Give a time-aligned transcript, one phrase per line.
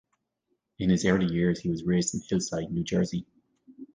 [0.79, 3.27] In his early years he was raised in Hillside, New Jersey.